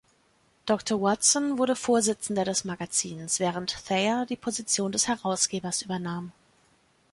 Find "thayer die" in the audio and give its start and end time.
3.85-4.35